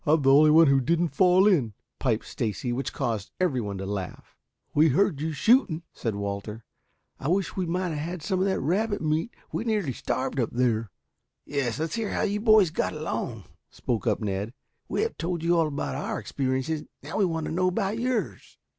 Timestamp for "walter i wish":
6.15-7.55